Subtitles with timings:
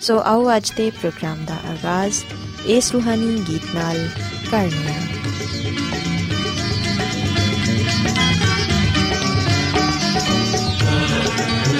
[0.00, 2.18] ਸੋ ਆਓ ਅੱਜ ਦੇ ਪ੍ਰੋਗਰਾਮ ਦਾ ਆਗਾਜ਼
[2.66, 3.96] ਇਸ ਰੂਹਾਨੀ ਗੀਤ ਨਾਲ
[4.50, 5.00] ਕਰਨੇ ਆ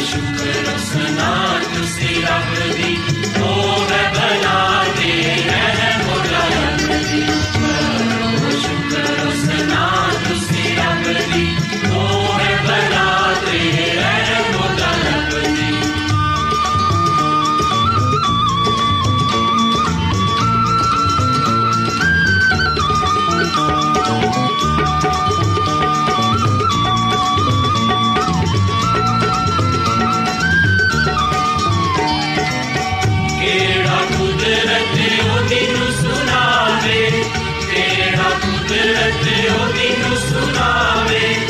[0.04, 1.32] ਸ਼ੁਕਰ ਸੁਨਾ
[1.64, 2.96] ਤੁਸੀਂ ਰੱਬ ਦੀ
[38.70, 41.49] ਕੁਦਰਤ ਉਹਦੀ ਨੂੰ ਸੁਣਾਵੇ।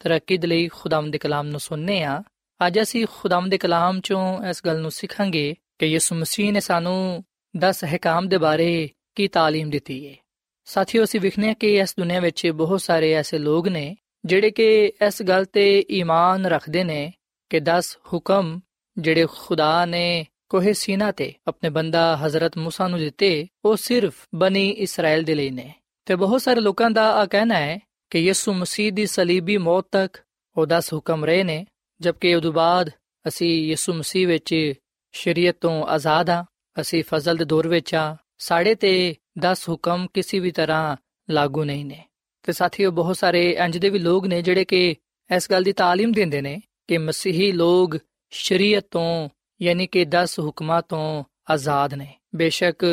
[0.00, 2.22] ਤਰੱਕੀ ਦੇ ਲਈ ਖੁਦਾਮ ਦੇ ਕਲਾਮ ਨੂੰ ਸੁਣਨੇ ਆ
[2.66, 7.24] ਅੱਜ ਅਸੀਂ ਖੁਦਾਮ ਦੇ ਕਲਾਮ ਚੋਂ ਇਸ ਗੱਲ ਨੂੰ ਸਿੱਖਾਂਗੇ ਕਿ ਯਿਸੂ ਮਸੀਹ ਨੇ ਸਾਨੂੰ
[7.54, 10.14] 10 ਹਕਾਮ ਦੇ ਬਾਰੇ ਕੀ تعلیم ਦਿੱਤੀ ਹੈ
[10.64, 15.22] ਸਾਥੀਓ ਅਸੀਂ ਵਿਖਨੇ ਕਿ ਇਸ ਦੁਨੀਆ ਵਿੱਚ ਬਹੁਤ ਸਾਰੇ ਐਸੇ ਲੋਕ ਨੇ ਜਿਹੜੇ ਕਿ ਇਸ
[15.22, 17.12] ਗੱਲ ਤੇ ਈਮਾਨ ਰੱਖਦੇ ਨੇ
[17.50, 18.60] ਕਿ 10 ਹੁਕਮ
[18.98, 24.70] ਜਿਹੜੇ ਖੁਦਾ ਨੇ ਕੋਹੇ ਸੀਨਾ ਤੇ ਆਪਣੇ ਬੰਦਾ ਹਜ਼ਰਤ موسی ਨੂੰ ਦਿੱਤੇ ਉਹ ਸਿਰਫ ਬਨੀ
[24.70, 25.72] ਇਸਰਾਇਲ ਦੇ ਲਈ ਨੇ
[26.06, 27.78] ਤੇ ਬਹੁਤ ਸਾਰੇ ਲੋਕਾਂ ਦਾ ਆ ਕਹਿਣਾ ਹੈ
[28.12, 30.18] ਕਿ ਯਿਸੂ ਮਸੀਹ ਦੀ ਸਲੀਬੀ ਮੌਤ ਤੱਕ
[30.56, 31.64] ਉਹ 10 ਹੁਕਮ ਰਹੇ ਨੇ
[32.00, 32.90] ਜਦਕਿ ਉਦੋਂ ਬਾਅਦ
[33.24, 34.54] ਅਸੀਂ ਯਿਸੂ ਮਸੀਹ ਵਿੱਚ
[35.14, 36.44] ਸ਼ਰੀਅਤ ਤੋਂ ਆਜ਼ਾਦ ਆ
[36.76, 38.92] ਅਸੀਂ ਫਜ਼ਲ ਦੇ ਦੌਰ ਵਿੱਚ ਆ ਸਾਡੇ ਤੇ
[39.46, 40.96] 10 ਹੁਕਮ ਕਿਸੇ ਵੀ ਤਰ੍ਹਾਂ
[41.28, 42.02] ਲਾਗੂ ਨਹੀਂ ਨੇ
[42.44, 44.96] ਤੇ ਸਾਥੀਓ ਬਹੁਤ ਸਾਰੇ ਇੰਜ ਦੇ ਵੀ ਲੋਕ ਨੇ ਜਿਹੜੇ ਕਿ
[45.30, 47.96] ਇਸ ਗੱਲ ਦੀ تعلیم ਦਿੰਦੇ ਨੇ ਕਿ ਮਸੀਹੀ ਲੋਕ
[48.32, 49.28] ਸ਼ਰੀਅਤ ਤੋਂ
[49.60, 52.84] ਯਾਨੀ ਕਿ 10 ਹੁਕਮਾਂ ਤੋਂ ਆਜ਼ਾਦ ਨੇ ਬੇਸ਼ੱਕ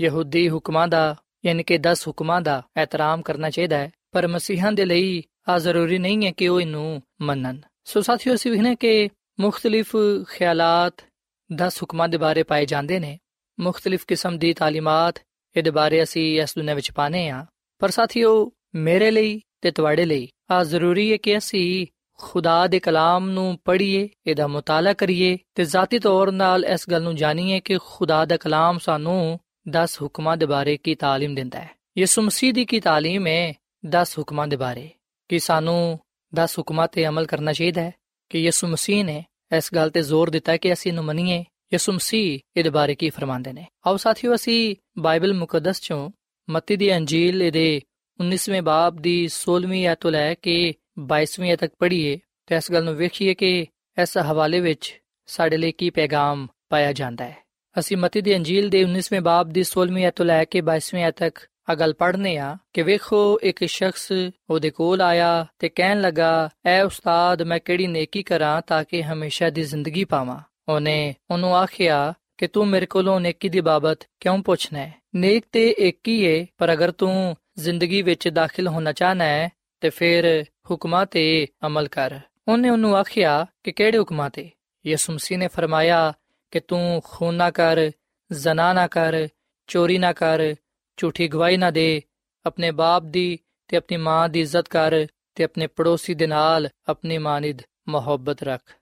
[0.00, 1.04] ਯਹੂਦੀ ਹੁਕਮਾਂ ਦਾ
[1.46, 5.98] ਯਾਨੀ ਕਿ 10 ਹੁਕਮਾਂ ਦਾ ਇਤਰਾਮ ਕਰਨਾ ਚਾਹੀਦਾ ਹੈ ਪਰ ਮਸੀਹਾਂ ਦੇ ਲਈ ਆ ਜ਼ਰੂਰੀ
[5.98, 9.08] ਨਹੀਂ ਹੈ ਕਿ ਉਹ ਇਹਨੂੰ ਮੰਨਣ ਸੋ ਸਾਥੀਓ ਅਸੀਂ ਵਿਖਨੇ ਕਿ
[9.40, 9.96] ਮੁxtਲਿਫ
[10.28, 11.02] ਖਿਆਲਾਤ
[11.50, 13.18] 10 ਹੁਕਮਾਂ ਦੇ ਬਾਰੇ ਪਾਏ ਜਾਂਦੇ ਨੇ
[13.58, 15.18] ਮੁxtਲਿਫ ਕਿਸਮ ਦੀ ਤਾਲੀਮਾਤ
[15.56, 17.44] ਇਹਦੇ ਬਾਰੇ ਅਸੀਂ ਇਸ ਦੁਨੀਆਂ ਵਿੱਚ ਪਾਣੇ ਆ
[17.80, 21.86] ਪਰ ਸਾਥੀਓ ਮੇਰੇ ਲਈ ਤੇ ਤੁਹਾਡੇ ਲਈ ਆ ਜ਼ਰੂਰੀ ਹੈ ਕਿ ਅਸੀਂ
[22.20, 27.14] ਖੁਦਾ ਦੇ ਕਲਾਮ ਨੂੰ ਪੜ੍ਹੀਏ ਇਹਦਾ ਮਤਾਲਾ ਕਰੀਏ ਤੇ ਜ਼ਾਤੀ ਤੌਰ 'ਤੇ ਇਸ ਗੱਲ ਨੂੰ
[27.16, 29.38] ਜਾਣੀਏ ਕਿ ਖੁਦਾ ਦਾ ਕਲਾਮ ਸਾਨੂੰ
[29.72, 33.52] 10 ਹੁਕਮਾਂ ਦੇ ਬਾਰੇ ਕੀ تعلیم ਦਿੰਦਾ ਹੈ ਯਿਸੂ ਮਸੀਹ ਦੀ ਕੀ تعلیم ਹੈ
[33.89, 34.89] 10 ਹੁਕਮਾਂ ਦੇ ਬਾਰੇ,
[35.29, 35.99] ਕਿ ਸਾਨੂੰ
[36.35, 37.91] 10 ਹੁਕਮਾਂ ਤੇ ਅਮਲ ਕਰਨਾ ਚਾਹੀਦਾ ਹੈ,
[38.29, 39.25] ਕਿ ਯਿਸੂ ਮਸੀਹ ਨੇ
[39.57, 43.53] ਇਸ ਗੱਲ ਤੇ ਜ਼ੋਰ ਦਿੱਤਾ ਕਿ ਅਸੀਂ ਨੂੰ ਮੰਨੀਏ। ਯਿਸੂ ਮਸੀਹ ਇਹਦੇ ਬਾਰੇ ਕੀ ਫਰਮਾਉਂਦੇ
[43.53, 43.67] ਨੇ?
[43.87, 46.11] ਆਓ ਸਾਥੀਓ, ਅਸੀਂ ਬਾਈਬਲ ਮੁਕੱਦਸ ਚੋਂ
[46.49, 47.81] ਮੱਤੀ ਦੀ ਅੰਜੀਲ ਇਹਦੇ
[48.21, 52.83] 19ਵੇਂ ਬਾਬ ਦੀ 16ਵੀਂ ਆਇਤ ਤੋਂ ਲੈ ਕੇ 22ਵੀਂ ਆਇਤ ਤੱਕ ਪੜ੍ਹੀਏ, ਤੇ ਇਸ ਗੱਲ
[52.83, 53.65] ਨੂੰ ਵੇਖੀਏ ਕਿ
[54.01, 57.37] ਇਸ ਹਵਾਲੇ ਵਿੱਚ ਸਾਡੇ ਲਈ ਕੀ ਪੈਗਾਮ ਪਾਇਆ ਜਾਂਦਾ ਹੈ।
[57.79, 61.15] ਅਸੀਂ ਮਤੀ ਦੀ ਅੰਜੀਲ ਦੇ 19ਵੇਂ ਬਾਬ ਦੀ 16ਵੀਂ ਆਇਤ ਤੋਂ ਲੈ ਕੇ 22ਵੀਂ ਆਇਤ
[61.17, 64.11] ਤੱਕ ਆ ਗੱਲ ਪੜ੍ਹਨੇ ਆ ਕਿ ਵੇਖੋ, ਇੱਕ ਸ਼ਖਸ
[64.49, 69.49] ਉਹਦੇ ਕੋਲ ਆਇਆ ਤੇ ਕਹਿਣ ਲੱਗਾ, ਐ ਉਸਤਾਦ, ਮੈਂ ਕਿਹੜੀ ਨੇਕੀ ਕਰਾਂ ਤਾਂ ਕਿ ਹਮੇਸ਼ਾ
[69.49, 70.39] ਦੀ ਜ਼ਿੰਦਗੀ ਪਾਵਾਂ?
[70.69, 74.93] ਉਹਨੇ ਉਹਨੂੰ ਆਖਿਆ ਕਿ ਤੂੰ ਮੇਰੇ ਕੋਲੋਂ ਨੇਕੀ ਦੀ ਬਾਬਤ ਕਿਉਂ ਪੁੱਛਣਾ ਹੈ?
[75.15, 79.89] ਨੇਕ ਤੇ ਇੱਕ ਹੀ ਏ, ਪਰ ਅਗਰ ਤੂੰ ਜ਼ਿੰਦਗੀ ਵਿੱਚ ਦਾਖਲ ਹੋਣਾ ਚਾਹਨਾ ਹੈ, ਤੇ
[79.89, 84.49] ਫਿਰ ਹੁਕਮਾਂ ਤੇ ਅਮਲ ਕਰ। ਉਹਨੇ ਉਹਨੂੰ ਆਖਿਆ ਕਿ ਕਿਹੜੇ ਹੁਕਮਾਂ ਤੇ?
[84.87, 86.13] ਯਿਸੂ ਮਸੀਹ ਨੇ ਫਰਮਾਇਆ
[86.51, 87.91] ਕਿ ਤੂੰ ਖੂਨ ਨਾ ਕਰ,
[88.31, 89.27] ਜ਼ਨਾ ਨਾ ਕਰ,
[89.67, 90.55] ਚੋਰੀ ਨਾ ਕਰ
[90.97, 92.01] ਝੂਠੀ ਗਵਾਹੀ ਨਾ ਦੇ।
[92.45, 97.17] ਆਪਣੇ ਬਾਪ ਦੀ ਤੇ ਆਪਣੀ ਮਾਂ ਦੀ ਇੱਜ਼ਤ ਕਰ ਤੇ ਆਪਣੇ ਪੜੋਸੀ ਦੇ ਨਾਲ ਆਪਣੀ
[97.17, 98.75] ਮਾਨਿਦ ਮੁਹੱਬਤ ਰੱਖ।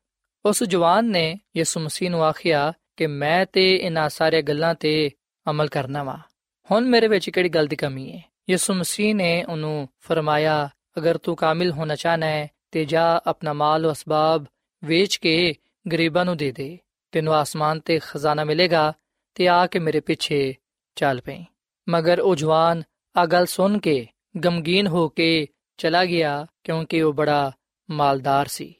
[0.46, 5.12] ਉਸ ਜਵਾਨ ਨੇ ਯਿਸੂ ਮਸੀਹ ਨੂੰ ਆਖਿਆ ਕਿ ਮੈਂ ਤੇ ਇਹਨਾਂ ਸਾਰੇ ਗੱਲਾਂ ਤੇ
[5.50, 6.20] ਅਮਲ ਕਰਨਾ ਵਾ।
[6.72, 11.36] ਹੁਣ ਮੇਰੇ ਵਿੱਚ ਕਿਹੜੀ ਗੱਲ ਦੀ ਕਮੀ ਹੈ ਯਿਸੂ ਮਸੀਹ ਨੇ ਉਹਨੂੰ ਫਰਮਾਇਆ, ਅਗਰ ਤੂੰ
[11.36, 14.46] ਕਾਮਿਲ ਹੋਣਾ ਚਾਹਨਾ ਹੈ ਤੇ ਜਾ ਆਪਣਾ ਮਾਲ ਔਰ ਅਸਬਾਬ
[14.84, 15.56] ਵੇਚ ਕੇ
[15.92, 16.80] ਗਰੀਬਾਂ ਨੂੰ ਦੇ ਦੇ।
[17.12, 18.94] ਤੈਨੂੰ ਆਸਮਾਨ ਤੇ ਖਜ਼ਾਨਾ ਮਿਲੇਗਾ
[19.36, 20.54] ਤੇ ਆ ਕੇ ਮੇਰੇ ਪਿੱਛੇ
[20.96, 21.44] ਚੱਲ ਪਈ।
[21.90, 22.84] ਮਗਰ ਉਹ ਜਵਾਨ
[23.18, 24.08] ਆ ਗੱਲ ਸੁਣ ਕੇ
[24.46, 27.52] ਗਮਗੀਨ ਹੋ ਕੇ ਚਲਾ ਗਿਆ ਕਿਉਂਕਿ ਉਹ ਬੜਾ
[27.92, 28.76] ਮਾਲਦਾਰ ਸੀ।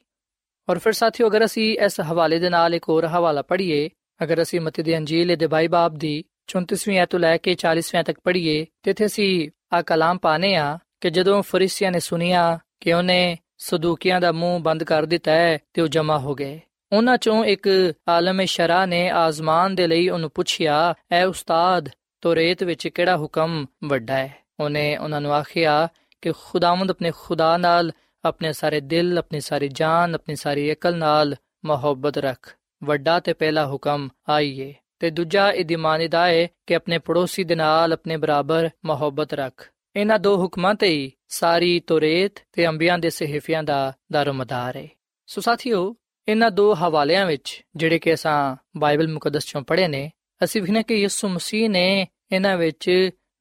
[0.68, 3.90] ਔਰ ਫਿਰ ਸਾਥੀਓ, ਅਗਰ ਅਸੀਂ ਇਸ ਹਵਾਲੇ ਦੇ ਨਾਲ ਇੱਕ ਹੋਰ ਹਵਾਲਾ ਪੜ੍ਹੀਏ,
[4.22, 8.04] ਅਗਰ ਅਸੀਂ ਮਤੀ ਦੀ ਅੰਜੀਲ ਦੇ ਬਾਈ ਬਾਬ ਦੀ 34ਵੀਂ ਆਇਤ ਤੋਂ ਲੈ ਕੇ 40ਵੀਂ
[8.04, 12.92] ਤੱਕ ਪੜ੍ਹੀਏ, ਤੇ ਇੱਥੇ ਅਸੀਂ ਆ ਕਲਾਮ ਪਾਣੇ ਆ ਕਿ ਜਦੋਂ ਫਰੀਸੀਆਂ ਨੇ ਸੁਨਿਆ ਕਿ
[12.92, 16.60] ਉਹਨੇ ਸਦੂਕੀਆਂ ਦਾ ਮੂੰਹ ਬੰਦ ਕਰ ਦਿੱਤਾ ਹੈ ਤੇ ਉਹ ਜਮਾ ਹੋ ਗਏ।
[16.92, 21.88] ਉਹਨਾਂ ਚੋਂ ਇੱਕ ਆਲਮ ਸ਼ਰਾ ਨੇ ਆਜ਼ਮਾਨ ਦੇ ਲਈ ਉਹਨੂੰ ਪੁੱਛਿਆ, ਐ ਉਸਤਾਦ
[22.26, 24.34] ਤੋਰੇਤ ਵਿੱਚ ਕਿਹੜਾ ਹੁਕਮ ਵੱਡਾ ਹੈ?
[24.60, 25.88] ਉਹਨੇ ਉਹਨਾਂ ਨੂੰ ਆਖਿਆ
[26.22, 27.92] ਕਿ ਖੁਦਾਵੰਦ ਆਪਣੇ ਖੁਦਾ ਨਾਲ,
[28.24, 33.66] ਆਪਣੇ ਸਾਰੇ ਦਿਲ, ਆਪਣੀ ਸਾਰੀ ਜਾਨ, ਆਪਣੀ ਸਾਰੀ ਅਕਲ ਨਾਲ ਮੁਹੱਬਤ ਰੱਖ। ਵੱਡਾ ਤੇ ਪਹਿਲਾ
[33.66, 39.32] ਹੁਕਮ ਆਈਏ। ਤੇ ਦੂਜਾ ਇਦਮਾਨੀ ਦਾ ਹੈ ਕਿ ਆਪਣੇ ਪੜੋਸੀ ਦੇ ਨਾਲ ਆਪਣੇ ਬਰਾਬਰ ਮੁਹੱਬਤ
[39.32, 44.88] ਰੱਖ। ਇਹਨਾਂ ਦੋ ਹੁਕਮਾਂ ਤੇ ਹੀ ਸਾਰੀ ਤੋਰੇਤ ਤੇ ਅੰਬੀਆਂ ਦੇ ਸਹੀਫਿਆਂ ਦਾ ਦਰਮਦਾਰ ਹੈ।
[45.26, 45.96] ਸੋ ਸਾਥੀਓ,
[46.28, 50.12] ਇਹਨਾਂ ਦੋ ਹਵਾਲਿਆਂ ਵਿੱਚ ਜਿਹੜੇ ਕਿ ਅਸਾਂ ਬਾਈਬਲ ਮੁਕੱਦਸ ਚੋਂ ਪੜ੍ਹੇ ਨੇ,
[50.44, 52.89] ਅਸੀਂ ਵਿਖਨੇ ਕਿ ਯਿਸੂ ਮਸੀਹ ਨੇ ਇਹਨਾਂ ਵਿੱਚ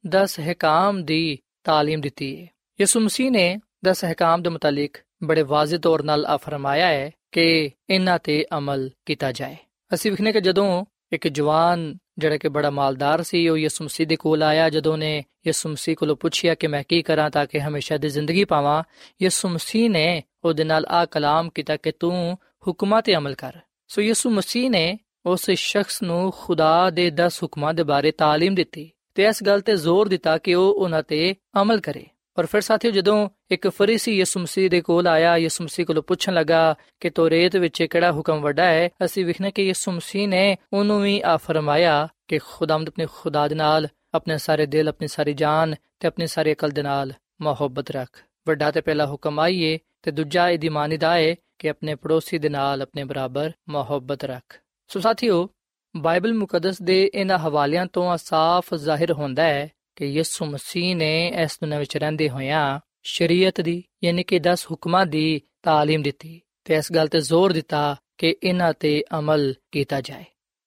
[0.05, 1.39] 10 ਹਕਾਮ ਦੀ
[1.69, 2.47] تعلیم ਦਿੱਤੀ ਹੈ
[2.79, 3.47] ਯਿਸੂ ਮਸੀਹ ਨੇ
[3.89, 8.91] 10 ਹਕਾਮ ਦੇ ਮੁਤਲਕ ਬੜੇ ਵਾਜ਼ਿਹ ਤੌਰ ਨਾਲ ਆ ਫਰਮਾਇਆ ਹੈ ਕਿ ਇਹਨਾਂ ਤੇ ਅਮਲ
[9.07, 9.57] ਕੀਤਾ ਜਾਏ
[9.95, 14.17] ਅਸੀਂ ਵਿਖਨੇ ਕਿ ਜਦੋਂ ਇੱਕ ਜਵਾਨ ਜਿਹੜਾ ਕਿ ਬੜਾ ਮਾਲਦਾਰ ਸੀ ਉਹ ਯਿਸੂ ਮਸੀਹ ਦੇ
[14.17, 17.97] ਕੋਲ ਆਇਆ ਜਦੋਂ ਨੇ ਯਿਸੂ ਮਸੀਹ ਕੋਲੋਂ ਪੁੱਛਿਆ ਕਿ ਮੈਂ ਕੀ ਕਰਾਂ ਤਾਂ ਕਿ ਹਮੇਸ਼ਾ
[17.97, 18.83] ਦੀ ਜ਼ਿੰਦਗੀ ਪਾਵਾਂ
[19.23, 22.37] ਯਿਸੂ ਮਸੀਹ ਨੇ ਉਹਦੇ ਨਾਲ ਆ ਕਲਾਮ ਕੀਤਾ ਕਿ ਤੂੰ
[22.67, 27.75] ਹੁਕਮਾਂ ਤੇ ਅਮਲ ਕਰ ਸੋ ਯਿਸੂ ਮਸੀਹ ਨੇ ਉਸ ਸ਼ਖਸ ਨੂੰ ਖੁਦਾ ਦੇ 10 ਹੁਕਮਾਂ
[27.75, 31.81] ਦੇ ਬਾਰੇ تعلیم ਦਿੱਤੀ ਤੇ ਇਸ ਗੱਲ ਤੇ ਜ਼ੋਰ ਦਿੱਤਾ ਕਿ ਉਹ ਉਹਨਾਂ ਤੇ ਅਮਲ
[31.81, 32.05] ਕਰੇ
[32.37, 36.35] ਪਰ ਫਿਰ ਸਾਥੀਓ ਜਦੋਂ ਇੱਕ ਫਰੀਸੀ ਯਿਸੂ ਮਸੀਹ ਦੇ ਕੋਲ ਆਇਆ ਯਿਸੂ ਮਸੀਹ ਕੋਲੋਂ ਪੁੱਛਣ
[36.35, 41.01] ਲੱਗਾ ਕਿ ਤੋਰੇਤ ਵਿੱਚ ਕਿਹੜਾ ਹੁਕਮ ਵੱਡਾ ਹੈ ਅਸੀਂ ਵਿਖਨੇ ਕਿ ਯਿਸੂ ਮਸੀਹ ਨੇ ਉਹਨੂੰ
[41.01, 45.75] ਵੀ ਆ ਫਰਮਾਇਆ ਕਿ ਖੁਦਾਵੰਦ ਆਪਣੇ ਖੁਦਾ ਦੇ ਨਾਲ ਆਪਣੇ ਸਾਰੇ ਦਿਲ ਆਪਣੀ ਸਾਰੀ ਜਾਨ
[46.01, 50.49] ਤੇ ਆਪਣੀ ਸਾਰੀ ਅਕਲ ਦੇ ਨਾਲ ਮੁਹੱਬਤ ਰੱਖ ਵੱਡਾ ਤੇ ਪਹਿਲਾ ਹੁਕਮ ਆਈਏ ਤੇ ਦੂਜਾ
[50.49, 54.59] ਇਹਦੀ ਮਾਨੀ ਦਾ ਹੈ ਕਿ ਆਪਣੇ ਪੜੋਸੀ ਦੇ ਨਾਲ ਆਪਣੇ ਬਰਾਬਰ ਮੁਹੱਬਤ ਰੱਖ
[54.91, 55.49] ਸੋ ਸਾਥੀਓ
[55.95, 61.13] ਬਾਈਬਲ ਮੁਕੱਦਸ ਦੇ ਇਹਨਾਂ ਹਵਾਲਿਆਂ ਤੋਂ ਸਾਫ਼ ਜ਼ਾਹਿਰ ਹੁੰਦਾ ਹੈ ਕਿ ਯਿਸੂ ਮਸੀਹ ਨੇ
[61.43, 66.75] ਇਸ ਦੁਨੀਆਂ ਵਿੱਚ ਰਹਿੰਦੇ ਹੋਇਆਂ ਸ਼ਰੀਅਤ ਦੀ ਯਾਨੀ ਕਿ 10 ਹੁਕਮਾਂ ਦੀ تعلیم ਦਿੱਤੀ ਤੇ
[66.75, 70.25] ਇਸ ਗੱਲ ਤੇ ਜ਼ੋਰ ਦਿੱਤਾ ਕਿ ਇਹਨਾਂ ਤੇ ਅਮਲ ਕੀਤਾ ਜਾਏ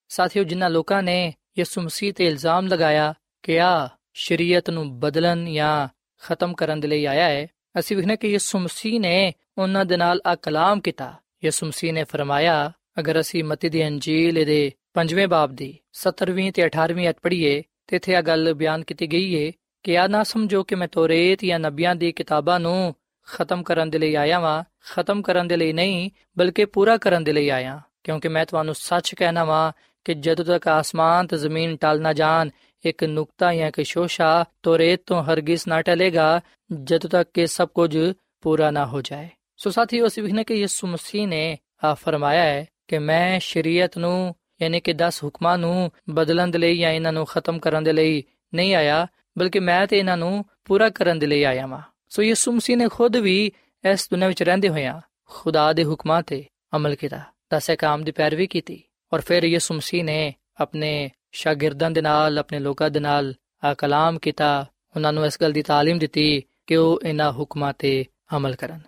[0.09, 5.87] ਸਾਥੀਓ ਜਿਨ੍ਹਾਂ ਲੋਕਾਂ ਨੇ ਯਿਸੂ ਮਸੀਹ ਤੇ ਇਲਜ਼ਾਮ ਲਗਾਇਆ ਕਿ ਆ ਸ਼ਰੀਅਤ ਨੂੰ ਬਦਲਣ ਜਾਂ
[6.21, 7.47] ਖਤਮ ਕਰਨ ਦੇ ਲਈ ਆਇਆ ਹੈ
[7.79, 12.03] ਅਸੀਂ ਵਿਖਨੇ ਕਿ ਯਿਸੂ ਮਸੀਹ ਨੇ ਉਹਨਾਂ ਦੇ ਨਾਲ ਆ ਕਲਾਮ ਕੀਤਾ ਯਿਸੂ ਮਸੀਹ ਨੇ
[12.03, 17.62] ਫਰਮਾਇਆ ਅਗਰ ਅਸੀਂ ਮਤੀ ਦੀ ਅੰਜੀਲ ਦੇ 5ਵੇਂ ਬਾਬ ਦੀ 17ਵੀਂ ਤੇ 18ਵੀਂ ਅਧ ਪੜ੍ਹੀਏ,
[17.86, 19.52] ਤੇ ਇੱਥੇ ਆ ਗੱਲ ਬਿਆਨ ਕੀਤੀ ਗਈ ਹੈ
[19.82, 22.94] ਕਿ ਆ ਨਾ ਸਮਝੋ ਕਿ ਮੈਂ ਤੋਰੇਤ ਜਾਂ ਨਬੀਆਂ ਦੀ ਕਿਤਾਬਾਂ ਨੂੰ
[23.28, 27.32] ਖਤਮ ਕਰਨ ਦੇ ਲਈ ਆਇਆ ਵਾਂ, ਖਤਮ ਕਰਨ ਦੇ ਲਈ ਨਹੀਂ, ਬਲਕਿ ਪੂਰਾ ਕਰਨ ਦੇ
[27.32, 29.72] ਲਈ ਆਇਆ, ਕਿਉਂਕਿ ਮੈਂ ਤੁਹਾਨੂੰ ਸੱਚ ਕਹਿਣਾ ਵਾਂ
[30.04, 32.50] ਕਿ ਜਦੋਂ ਤੱਕ ਆਸਮਾਨ ਤੇ ਜ਼ਮੀਨ ਟਲ ਨਾ ਜਾਣ,
[32.84, 36.40] ਇੱਕ ਨੁਕਤਾ ਜਾਂ ਕਿ ਸ਼ੋਸ਼ਾ ਤੋਰੇਤ ਤੋਂ ਹਰਗਿਜ਼ ਨਾ ਟਲੇਗਾ,
[36.72, 37.98] ਜਦੋਂ ਤੱਕ ਕਿ ਸਭ ਕੁਝ
[38.40, 42.66] ਪੂਰਾ ਨਾ ਹੋ ਜਾਏ। ਸੋ ਸਾਥੀਓ, ਅਸੀਂ ਵਿਖਨੇ ਕਿ ਯਿਸੂ ਮਸੀਹ ਨੇ ਆ ਫਰਮਾਇਆ ਹੈ
[42.87, 47.25] ਕਿ ਮੈਂ ਸ਼ਰੀਅਤ ਨੂੰ ਯਾਨੀ ਕਿ 10 ਹੁਕਮਾਂ ਨੂੰ ਬਦਲਣ ਦੇ ਲਈ ਜਾਂ ਇਹਨਾਂ ਨੂੰ
[47.25, 48.23] ਖਤਮ ਕਰਨ ਦੇ ਲਈ
[48.53, 49.07] ਨਹੀਂ ਆਇਆ
[49.37, 52.87] ਬਲਕਿ ਮੈਂ ਤੇ ਇਹਨਾਂ ਨੂੰ ਪੂਰਾ ਕਰਨ ਦੇ ਲਈ ਆਇਆ ਹਾਂ ਸੋ ਯਿਸੂ ਮਸੀਹ ਨੇ
[52.87, 53.51] ਖੁਦ ਵੀ
[53.83, 56.43] ਇਸ ਦੁਨੀਆਂ ਵਿੱਚ ਰਹਿੰਦੇ ਹੋਇਆਂ ਖੁਦਾ ਦੇ ਹੁਕਮਾਂ ਤੇ
[56.75, 57.21] ਅਮਲ ਕੀਤਾ
[57.53, 58.81] ਦਸੇ ਕਾਮ ਦੀ ਪੈਰਵੀ ਕੀਤੀ
[59.11, 63.33] ਔਰ ਫਿਰ ਯਿਸੂ ਮਸੀਹ ਨੇ ਆਪਣੇ ਸ਼ਾਗਿਰਦਾਂ ਦੇ ਨਾਲ ਆਪਣੇ ਲੋਕਾਂ ਦੇ ਨਾਲ
[63.63, 68.05] ਆ ਕਲਾਮ ਕੀਤਾ ਉਹਨਾਂ ਨੂੰ ਇਸ ਗੱਲ ਦੀ تعلیم ਦਿੱਤੀ ਕਿ ਉਹ ਇਹਨਾਂ ਹੁਕਮਾਂ ਤੇ
[68.35, 68.79] ਅਮਲ ਕਰਨ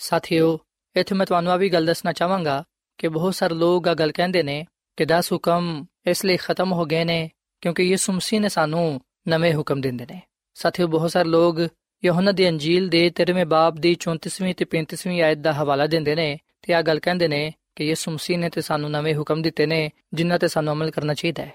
[0.00, 0.58] ਸਾਥੀਓ
[0.96, 2.62] ਇੱਥੇ ਮੈਂ ਤੁਹਾਨੂੰ ਆ ਵੀ ਗੱਲ ਦੱਸਣਾ ਚਾਹਾਂਗਾ
[2.99, 4.65] ਕਿ ਬਹੁਤ ਸਾਰੇ ਲੋਕ ਆ ਗੱਲ ਕਹਿੰਦੇ ਨੇ
[4.97, 9.55] ਕਿ 10 ਹੁਕਮ ਇਸ ਲਈ ਖਤਮ ਹੋ ਗਏ ਨੇ ਕਿਉਂਕਿ ਯਿਸੂ ਮਸੀਹ ਨੇ ਸਾਨੂੰ ਨਵੇਂ
[9.55, 10.21] ਹੁਕਮ ਦਿੰਦੇ ਨੇ।
[10.53, 11.59] ਸਾਥੀਓ, ਬਹੁਤ ਸਾਰੇ ਲੋਕ
[12.05, 16.37] ਯਹੋਨਾ ਦੀ ਅੰਜੀਲ ਦੇ 13ਵੇਂ ਬਾਬ ਦੀ 34ਵੀਂ ਤੇ 35ਵੀਂ ਆਇਤ ਦਾ ਹਵਾਲਾ ਦਿੰਦੇ ਨੇ
[16.61, 19.89] ਤੇ ਆ ਗੱਲ ਕਹਿੰਦੇ ਨੇ ਕਿ ਯਿਸੂ ਮਸੀਹ ਨੇ ਤੇ ਸਾਨੂੰ ਨਵੇਂ ਹੁਕਮ ਦਿੱਤੇ ਨੇ
[20.13, 21.53] ਜਿਨ੍ਹਾਂ ਤੇ ਸਾਨੂੰ ਅਮਲ ਕਰਨਾ ਚਾਹੀਦਾ ਹੈ।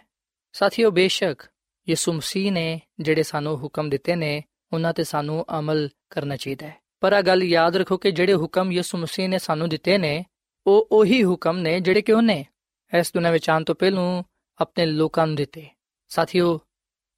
[0.53, 1.43] ਸਾਥੀਓ, ਬੇਸ਼ੱਕ
[1.89, 6.75] ਯਿਸੂ ਮਸੀਹ ਨੇ ਜਿਹੜੇ ਸਾਨੂੰ ਹੁਕਮ ਦਿੱਤੇ ਨੇ, ਉਹਨਾਂ ਤੇ ਸਾਨੂੰ ਅਮਲ ਕਰਨਾ ਚਾਹੀਦਾ ਹੈ।
[7.01, 10.25] ਪਰ ਆ ਗੱਲ ਯਾਦ ਰੱਖੋ ਕਿ ਜਿਹੜੇ ਹੁਕਮ ਯਿਸੂ ਮਸੀਹ ਨੇ ਸਾਨੂੰ ਦਿੱਤੇ ਨੇ
[10.66, 12.47] ਉਹ ਉਹੀ ਹੁਕਮ ਨੇ ਜਿਹੜੇ ਕਿ ਉਹਨੇ
[12.99, 14.23] ਇਸ ਦੁਨੀਆਂ ਵਿੱਚ ਆਉਣ ਤੋਂ ਪਹਿਲੂ
[14.61, 15.66] ਆਪਣੇ ਲੋਕਾਂ ਨੂੰ ਦਿੱਤੇ।
[16.09, 16.61] ਸਾਥੀਓ,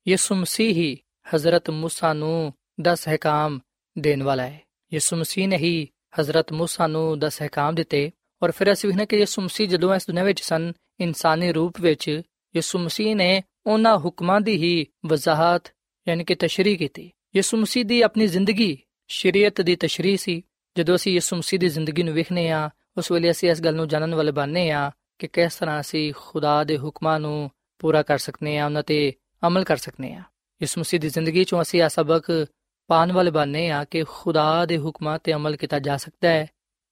[0.09, 0.99] ਯਿਸੂ ਮਸੀਹ ਹੀ
[1.35, 3.61] ਹਜ਼ਰਤ ਮੂਸਾ ਨੂੰ 10 ਹਕਾਮ
[3.99, 4.61] ਦੇਣ ਵਾਲਾ ਹੈ।
[4.93, 5.89] ਯਿਸੂ ਮਸੀਹ ਨੇ ਹੀ
[6.21, 8.11] ਹਜ਼ਰਤ ਮੂਸਾ ਨੂੰ 10 ਹਕਾਮ ਦਿੱਤੇ
[8.43, 12.21] ਔਰ ਫਿਰ ਅਸੀਂ ਵੇਖਣਾ ਕਿ ਯਿਸੂ ਮਸੀਹ ਜਦੋਂ ਇਸ ਦੁਨੀਆਂ ਵਿੱਚ ਸਨ, ਇਨਸਾਨੀ ਰੂਪ ਵਿੱਚ
[12.57, 15.63] ਯਿਸੂ ਮਸੀਹ ਨੇ ਉਹਨਾਂ ਹੁਕਮਾਂ ਦੀ ਹੀ ਵਜ਼ਾਹਤ
[16.09, 20.43] ਯਾਨੀ ਕਿ ਤਸ਼ਰੀਹ ਕੀਤੀ। ਯਿਸੂ ਮਸੀਹ ਦੀ ਆਪਣੀ ਜ਼ਿੰਦਗੀ ਸ਼ਰੀਅਤ ਦੀ ਤਸ਼ਰੀਹ ਸੀ।
[20.79, 23.89] ਜਦੋਂ ਅਸੀਂ ਯਿਸੂ ਮਸੀਹ ਦੀ ਜ਼ਿੰਦਗੀ ਨੂੰ ਵੇਖਨੇ ਆ ਉਸ ਵੇਲੇ ਅਸੀਂ ਇਸ ਗੱਲ ਨੂੰ
[23.89, 28.59] ਜਾਣਨ ਵਾਲੇ ਬਣਨੇ ਆ ਕਿ ਕਿਸ ਤਰ੍ਹਾਂ ਅਸੀਂ ਖੁਦਾ ਦੇ ਹੁਕਮਾਂ ਨੂੰ ਪੂਰਾ ਕਰ ਸਕਨੇ
[28.59, 29.13] ਆ, ਉਹਨਾਂ ਤੇ
[29.47, 30.23] ਅਮਲ ਕਰ ਸਕਨੇ ਆ।
[30.63, 32.47] ਯਿਸੂ ਮਸੀਹ ਦੀ ਜ਼ਿੰਦਗੀ ਚੋਂ ਅਸੀਂ ਆ ਸਬਕ
[32.87, 36.47] ਪਾਣ ਵਾਲੇ ਬਣਨੇ ਆ ਕਿ ਖੁਦਾ ਦੇ ਹੁਕਮਾਂ ਤੇ ਅਮਲ ਕੀਤਾ ਜਾ ਸਕਦਾ ਹੈ।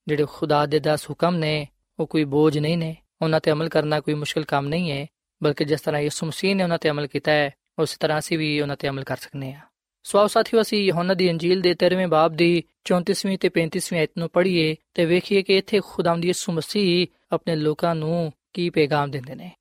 [0.07, 1.67] ਜਿਹੜੇ ਖੁਦਾ ਦੇ 10 ਹੁਕਮ ਨੇ,
[1.99, 5.07] ਉਹ ਕੋਈ ਬੋਝ ਨਹੀਂ ਨੇ। ਉਹਨਾਂ ਤੇ ਅਮਲ ਕਰਨਾ ਕੋਈ ਮੁਸ਼ਕਲ ਕੰਮ ਨਹੀਂ ਹੈ,
[5.43, 8.61] ਬਲਕਿ ਜਿਸ ਤਰ੍ਹਾਂ ਯਿਸੂ ਮਸੀਹ ਨੇ ਉਹਨਾਂ ਤੇ ਅਮਲ ਕੀਤਾ ਹੈ, ਉਸੇ ਤਰ੍ਹਾਂ ਅਸੀਂ ਵੀ
[8.61, 9.59] ਉਹਨਾਂ ਤੇ ਅਮਲ ਕਰ ਸਕਨੇ ਆ।
[10.05, 14.29] ਸੋ ਸਾਥੀਓ, ਅਸੀਂ ਯਹੋਨਾ ਦੀ ਅੰਜੀਲ ਦੇ 13ਵੇਂ ਬਾਬ ਦੀ 34ਵੀਂ ਤੇ 35ਵੀਂ ਆਇਤ ਨੂੰ
[14.29, 19.51] ਪੜ੍ਹੀਏ ਤੇ ਵੇਖੀਏ ਕਿ ਇੱਥੇ ਖੁਦਾਵੰਦ ਯਿਸੂ ਮਸੀਹ ਆਪਣੇ ਲੋਕਾਂ ਨੂੰ ਕੀ ਪੈਗਾਮ ਦਿੰਦੇ ਨੇ।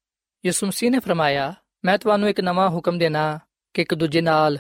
[0.47, 3.39] ਯਿਸੂ ਮਸੀਹ ਨੇ ਫਰਮਾਇਆ, ਮੈਂ ਤੁਹਾਨੂੰ ਇੱਕ ਨਵਾਂ ਹੁਕਮ ਦੇਣਾ
[3.75, 4.59] ਕਿ ਇੱਕ ਦੂਜੇ ਨਾਲ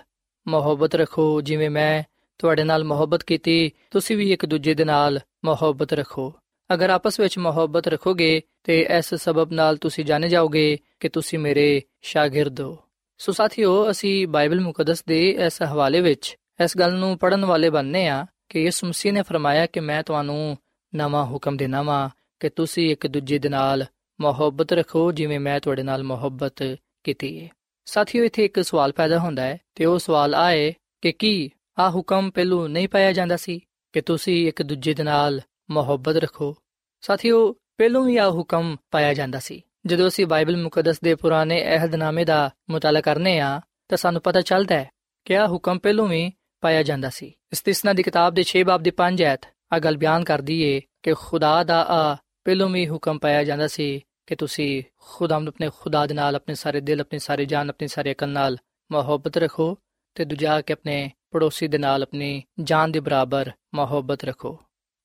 [0.48, 2.02] ਮੁਹੱਬਤ ਰੱਖੋ। ਜਿਵੇਂ ਮੈਂ
[2.38, 6.34] ਤੁਹਾਡੇ ਨਾਲ ਮੁਹੱਬਤ ਕੀਤੀ, ਤੁਸੀਂ ਵੀ ਇੱਕ ਦੂਜੇ ਦੇ ਨਾਲ ਮੁਹੱਬਤ ਰੱਖੋ।
[6.74, 11.82] ਅਗਰ ਆਪਸ ਵਿੱਚ ਮੁਹੱਬਤ ਰੱਖੋਗੇ ਤੇ ਇਸ ਸਬਬ ਨਾਲ ਤੁਸੀਂ ਜਾਣੇ ਜਾਓਗੇ ਕਿ ਤੁਸੀਂ ਮੇਰੇ
[12.02, 12.78] ਸ਼ਾਗਿਰਦ ਹੋ।
[13.18, 18.08] ਸੋ ਸਾਥੀਓ, ਅਸੀਂ ਬਾਈਬਲ ਮੁਕੱਦਸ ਦੇ ਇਸ ਹਵਾਲੇ ਵਿੱਚ ਇਸ ਗੱਲ ਨੂੰ ਪੜਨ ਵਾਲੇ ਬਣਨੇ
[18.08, 20.56] ਆ ਕਿ ਯਿਸੂ ਮਸੀਹ ਨੇ ਫਰਮਾਇਆ ਕਿ ਮੈਂ ਤੁਹਾਨੂੰ
[20.94, 22.08] ਨਵਾਂ ਹੁਕਮ ਦੇਣਾ ਵਾਂ
[22.40, 23.86] ਕਿ ਤੁਸੀਂ ਇੱਕ ਦੂਜੇ ਦੇ ਨਾਲ
[24.20, 27.48] ਮੁਹੱਬਤ ਰੱਖੋ ਜਿਵੇਂ ਮੈਂ ਤੁਹਾਡੇ ਨਾਲ ਮੁਹੱਬਤ ਕੀਤੀ ਹੈ
[27.84, 32.30] ਸਾਥੀਓ, ਇੱਥੇ ਇੱਕ ਸਵਾਲ ਪੈਦਾ ਹੁੰਦਾ ਹੈ ਤੇ ਉਹ ਸਵਾਲ ਆਏ ਕਿ ਕੀ ਆ ਹੁਕਮ
[32.30, 33.60] ਪਹਿਲੂ ਨਹੀਂ ਪਾਇਆ ਜਾਂਦਾ ਸੀ
[33.92, 35.40] ਕਿ ਤੁਸੀਂ ਇੱਕ ਦੂਜੇ ਦੇ ਨਾਲ
[35.70, 36.56] ਮੁਹੱਬਤ ਰੱਖੋ?
[37.00, 42.24] ਸਾਥੀਓ, ਪਹਿਲੋਂ ਵੀ ਆ ਹੁਕਮ ਪਾਇਆ ਜਾਂਦਾ ਸੀ। ਜਦੋਂ ਅਸੀਂ ਬਾਈਬਲ ਮੁਕੱਦਸ ਦੇ ਪੁਰਾਣੇ ਅਹਿਦਨਾਮੇ
[42.24, 44.90] ਦਾ ਮੁਤਾਲਾ ਕਰਨੇ ਆ, ਤਾਂ ਸਾਨੂੰ ਪਤਾ ਚੱਲਦਾ ਹੈ
[45.24, 48.90] ਕਿ ਆ ਹੁਕਮ ਪਹਿਲੋਂ ਵੀ ਪਾਇਆ ਜਾਂਦਾ ਸੀ। ਇਸਤਿਸਨਾ ਦੀ ਕਿਤਾਬ ਦੇ 6 ਬਾਬ ਦੇ
[48.90, 49.40] 5 ਐਤ
[49.72, 54.00] ਆ ਗੱਲ ਬਿਆਨ ਕਰਦੀ ਏ ਕਿ ਖੁਦਾ ਦਾ ਆ ਪਹਿਲੋਂ ਵੀ ਹੁਕਮ ਪਾਇਆ ਜਾਂਦਾ ਸੀ
[54.26, 58.12] ਕਿ ਤੁਸੀਂ ਖੁਦਾਵੰਦ ਆਪਣੇ ਖੁਦਾ ਦੇ ਨਾਲ, ਆਪਣੇ ਸਾਰੇ ਦਿਲ, ਆਪਣੀ ਸਾਰੇ ਜਾਨ, ਆਪਣੀ ਸਾਰੇ
[58.12, 58.58] ਅਕਲ ਨਾਲ
[58.92, 59.78] ਮੁਹੱਬਤ ਰੱਖੋ
[60.14, 64.58] ਤੇ ਦੂਜਾ ਕਿ ਆਪਣੇ ਪੜੋਸੀ ਦੇ ਨਾਲ, ਆਪਣੀ ਜਾਨ ਦੇ ਬਰਾਬਰ ਮੁਹੱਬਤ ਰੱਖੋ।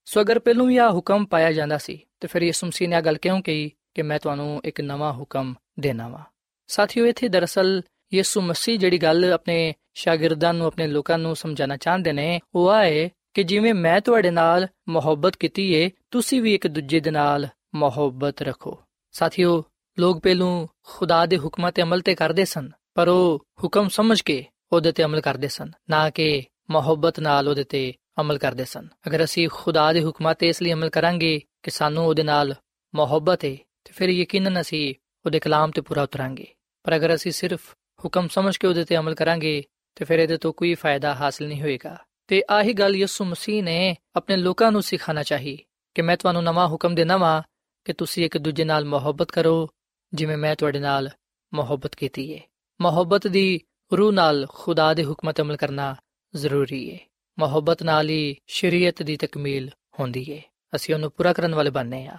[0.05, 3.01] ਸੋ ਅਗਰ ਪਹਿਲੋਂ ਵੀ ਆ ਹੁਕਮ ਪਾਇਆ ਜਾਂਦਾ ਸੀ, ਤੇ ਫਿਰ ਯਿਸੂ ਮਸੀਹ ਨੇ ਆ
[3.01, 3.71] ਗੱਲ ਕਿਉਂ ਕਹੀ?
[3.99, 6.23] ਕਿ ਮੈਂ ਤੁਹਾਨੂੰ ਇੱਕ ਨਵਾਂ ਹੁਕਮ ਦੇਣਾ ਵਾ।
[6.67, 7.81] ਸਾਥੀਓ, ਇੱਥੇ ਦਰਅਸਲ
[8.13, 13.09] ਯਿਸੂ ਮਸੀਹ ਜਿਹੜੀ ਗੱਲ ਆਪਣੇ ਸ਼ਾਗਿਰਦਾਂ ਨੂੰ, ਆਪਣੇ ਲੋਕਾਂ ਨੂੰ ਸਮਝਾਉਣਾ ਚਾਹੁੰਦੇ ਨੇ, ਉਹ ਆਏ
[13.33, 18.41] ਕਿ ਜਿਵੇਂ ਮੈਂ ਤੁਹਾਡੇ ਨਾਲ ਮੁਹੱਬਤ ਕੀਤੀ ਏ, ਤੁਸੀਂ ਵੀ ਇੱਕ ਦੂਜੇ ਦੇ ਨਾਲ ਮੁਹੱਬਤ
[18.41, 18.79] ਰੱਖੋ।
[19.11, 19.63] ਸਾਥੀਓ,
[19.99, 24.45] ਲੋਕ ਪਹਿਲੋਂ ਖੁਦਾ ਦੇ ਹੁਕਮਾਂ ਤੇ ਅਮਲ ਤੇ ਕਰਦੇ ਸਨ, ਪਰ ਉਹ ਹੁਕਮ ਸਮਝ ਕੇ
[24.71, 29.23] ਉਹਦੇ ਤੇ ਅਮਲ ਕਰਦੇ ਸਨ, ਨਾ ਕਿ ਮੁਹੱਬਤ ਨਾਲ ਉਹਦੇ ਤੇ ਅਮਲ ਕਰਦੇ ਸਨ। ਅਗਰ
[29.23, 32.55] ਅਸੀਂ ਖੁਦਾ ਦੇ ਹੁਕਮਾਂ ਤੇ ਇਸ ਲਈ ਅਮਲ ਕਰਾਂਗੇ ਕਿ ਸਾਨੂੰ ਉਹਦੇ ਨਾਲ
[32.95, 34.95] ਮੁਹੱਬਤ ਹੈ ਤੇ ਫਿਰ ਯਕੀਨਨ ਅਸੀਂ
[35.25, 36.47] ਉਹਦੇ ਕਲਾਮ ਤੇ ਪੂਰਾ ਉਤਰਾਂਗੇ।
[36.83, 37.73] ਪਰ ਅਗਰ ਅਸੀਂ ਸਿਰਫ
[38.05, 39.63] ਹੁਕਮ ਸਮਝ ਕੇ ਉਹਦੇ ਤੇ ਅਮਲ ਕਰਾਂਗੇ,
[39.95, 43.97] ਤੇ ਫਿਰ ਇਹਦੇ ਤੋਂ ਕੋਈ ਫਾਇਦਾ ਹਾਸਲ ਨਹੀਂ ਹੋਏਗਾ। ਤੇ ਆਹੀ ਗੱਲ ਯਿਸੂ ਮਸੀਹ ਨੇ
[44.15, 45.59] ਆਪਣੇ ਲੋਕਾਂ ਨੂੰ ਸਿਖਾਣਾ ਚਾਹੀ
[45.95, 47.41] ਕਿ ਮੈਂ ਤੁਹਾਨੂੰ ਨਵਾਂ ਹੁਕਮ ਦੇਣਾ ਵਾਂ
[47.85, 49.69] ਕਿ ਤੁਸੀਂ ਇੱਕ ਦੂਜੇ ਨਾਲ ਮੁਹੱਬਤ ਕਰੋ,
[50.13, 51.09] ਜਿਵੇਂ ਮੈਂ ਤੁਹਾਡੇ ਨਾਲ
[51.53, 52.39] ਮੁਹੱਬਤ ਕੀਤੀ ਹੈ
[52.81, 53.61] ਮੁਹੱਬਤ ਦੀ
[53.97, 55.95] ਰੂਹ ਨਾਲ ਖੁਦਾ ਦੇ ਹੁਕਮਾਂ ਤੇ ਅਮਲ ਕਰਨਾ
[56.35, 56.97] ਜ਼ਰੂਰੀ ਹੈ
[57.39, 59.69] ਮੁਹੱਬਤ ਨਾਲ ਹੀ ਸ਼ਰੀਅਤ ਦੀ ਤਕਮੀਲ
[59.99, 60.41] ਹੁੰਦੀ ਹੈ
[60.75, 62.17] ਅਸੀਂ ਉਹਨੂੰ ਪੂਰਾ ਕਰਨ ਵਾਲੇ ਬਣਨੇ ਆ।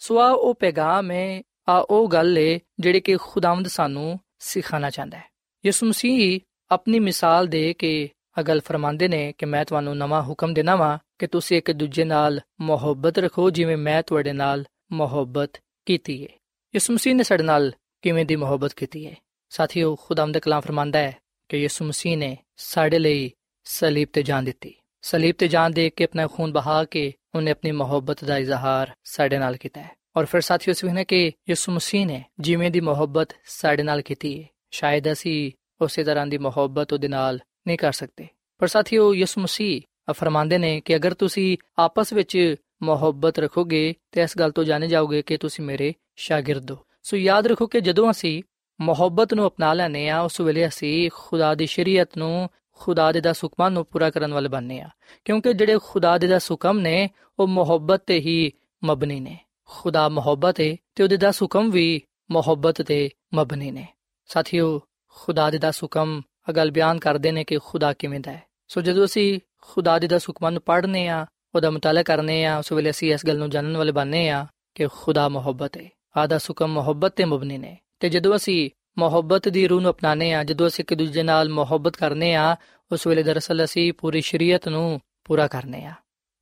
[0.00, 5.18] ਸੋ ਆ ਉਹ ਪੈਗਾਮ ਹੈ, ਆ ਉਹ ਗੱਲ ਹੈ ਜਿਹੜੀ ਕਿ ਖੁਦਾਵੰਦ ਸਾਨੂੰ ਸਿਖਾਣਾ ਚਾਹੁੰਦਾ
[5.18, 5.24] ਹੈ।
[5.66, 6.40] ਯਿਸੂ ਮਸੀਹ
[6.70, 11.26] ਆਪਣੀ ਮਿਸਾਲ ਦੇ ਕੇ ਅਗਲ ਫਰਮਾਉਂਦੇ ਨੇ ਕਿ ਮੈਂ ਤੁਹਾਨੂੰ ਨਵਾਂ ਹੁਕਮ ਦੇਣਾ ਵਾਂ ਕਿ
[11.26, 15.50] ਤੁਸੀਂ ਇੱਕ ਦੂਜੇ ਨਾਲ ਮੁਹੱਬਤ ਰੱਖੋ, ਜਿਵੇਂ ਮੈਂ ਤੁਹਾਡੇ ਨਾਲ ਮੁਹੱਬਤ
[15.86, 16.28] ਕੀਤੀ ਹੈ।
[16.74, 19.16] ਯਿਸੂ ਮਸੀਹ ਨੇ ਸਾਡੇ ਨਾਲ ਕਿਵੇਂ ਦੀ ਮੁਹੱਬਤ ਕੀਤੀ ਹੈ?
[19.48, 21.16] ਸਾਥੀਓ, ਖੁਦਾਵੰਦ ਕਲਾਮ ਫਰਮਾਂਦਾ ਹੈ
[21.48, 23.32] ਕਿ ਯਿਸੂ ਮਸੀਹ ਨੇ ਸਾਡੇ ਲਈ
[23.64, 27.70] ਸਲੀਬ ਤੇ ਜਾਨ ਦਿੱਤੀ। ਸਲੀਬ ਤੇ ਜਾਨ ਦੇ ਕੇ ਆਪਣਾ ਖੂਨ ਬਹਾ ਕੇ ਉਹਨੇ ਆਪਣੀ
[27.72, 32.22] ਮੁਹੱਬਤ ਦਾ ਇਜ਼ਹਾਰ ਸਾਡੇ ਨਾਲ ਕੀਤਾ ਹੈ ਔਰ ਫਿਰ ਸਾਥੀਓ ਸਵਿਨੇ ਕਿ ਯਿਸੂ ਮਸੀਹ ਨੇ
[32.40, 37.38] ਜਿਵੇਂ ਦੀ ਮੁਹੱਬਤ ਸਾਡੇ ਨਾਲ ਕੀਤੀ ਹੈ ਸ਼ਾਇਦ ਅਸੀਂ ਉਸੇ ਤਰ੍ਹਾਂ ਦੀ ਮੁਹੱਬਤ ਉਹਦੇ ਨਾਲ
[37.66, 38.26] ਨਹੀਂ ਕਰ ਸਕਦੇ
[38.60, 42.36] ਪਰ ਸਾਥੀਓ ਯਿਸੂ ਮਸੀਹ ਫਰਮਾਉਂਦੇ ਨੇ ਕਿ ਅਗਰ ਤੁਸੀਂ ਆਪਸ ਵਿੱਚ
[42.82, 47.46] ਮੁਹੱਬਤ ਰੱਖੋਗੇ ਤੇ ਇਸ ਗੱਲ ਤੋਂ ਜਾਣੇ ਜਾਓਗੇ ਕਿ ਤੁਸੀਂ ਮੇਰੇ ਸ਼ਾਗਿਰਦ ਹੋ ਸੋ ਯਾਦ
[47.46, 48.42] ਰੱਖੋ ਕਿ ਜਦੋਂ ਅਸੀਂ
[48.80, 52.48] ਮੁਹੱਬਤ ਨੂੰ ਅਪਣਾ ਲੈਨੇ ਆ ਉਸ ਵੇਲੇ ਅਸੀਂ ਖੁਦਾ ਦੀ ਸ਼ਰੀਅਤ ਨੂੰ
[52.80, 54.88] ਖੁਦਾ ਦੇ ਦਾ ਹੁਕਮਾਂ ਨੂੰ ਪੂਰਾ ਕਰਨ ਵਾਲੇ ਬਣਨੇ ਆ।
[55.24, 58.52] ਕਿਉਂਕਿ ਜਿਹੜੇ ਖੁਦਾ ਦੇ ਦਾ ਹੁਕਮ ਨੇ, ਉਹ ਮੁਹੱਬਤ ਤੇ ਹੀ
[58.84, 63.86] ਮਬਨੀ ਨੇ। ਖੁਦਾ ਮੁਹੱਬਤ ਹੈ ਤੇ ਉਹਦੇ ਦਾ ਹੁਕਮ ਵੀ ਮੁਹੱਬਤ ਤੇ ਮਬਨੀ ਨੇ।
[64.26, 68.80] ਸਾਥੀਓ, ਖੁਦਾ ਦੇ ਦਾ ਹੁਕਮ ਅਗਲ ਬਿਆਨ ਕਰਦੇ ਨੇ ਕਿ ਖੁਦਾ ਕਿਵੇਂ ਦਾ ਹੈ। ਸੋ
[68.80, 72.90] ਜਦੋਂ ਅਸੀਂ ਖੁਦਾ ਦੇ ਦਾ ਹੁਕਮਾਂ ਨੂੰ ਪੜ੍ਹਨੇ ਆ, ਉਹਦਾ ਮਤਾਲਾ ਕਰਨੇ ਆ, ਉਸ ਵੇਲੇ
[72.90, 77.12] ਅਸੀਂ ਇਸ ਗੱਲ ਨੂੰ ਜਾਣਨ ਵਾਲੇ ਬਣਨੇ ਆ ਕਿ ਖੁਦਾ ਮੁਹੱਬਤ ਹੈ ਆਦਾ ਹੁਕਮ ਮੁਹੱਬਤ
[77.12, 80.94] ਤੇ ਮਬਨੀ ਨੇ। ਤੇ ਜਦੋਂ ਅਸੀਂ ਮੁਹੱਬਤ ਦੀ ਰੂਹ ਨੂੰ ਅਪਣਾਉਂਦੇ ਆ ਜਦੋਂ ਅਸੀਂ ਇੱਕ
[80.94, 82.56] ਦੂਜੇ ਨਾਲ ਮੁਹੱਬਤ ਕਰਨੇ ਆ
[82.90, 85.94] ਉਸ ਵੇਲੇ ਦਰਅਸਲ ਅਸੀਂ ਪੂਰੀ ਸ਼ਰੀਅਤ ਨੂੰ ਪੂਰਾ ਕਰਨੇ ਆ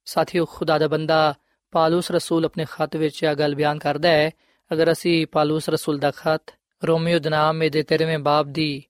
[0.07, 1.35] ਸਾਥੀਓ, ਖੁਦਾ ਦਾ ਬੰਦਾ
[1.73, 4.31] ਪਾਲੂਸ ਰਸੂਲ ਆਪਣੇ ਖਤ ਵਿੱਚ ਇਹ ਗੱਲ ਬਿਆਨ ਕਰਦਾ ਹੈ।
[4.71, 8.83] ਅਗਰ ਅਸੀਂ ਪਾਲੂਸ ਰਸੂਲ ਦਾ ਖਤ ਰੋਮੀਓ ਦੇ ਨਾਮ ਦੇ 13ਵੇਂ ਬਾਬ ਦੀ